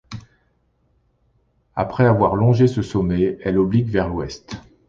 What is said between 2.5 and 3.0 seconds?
ce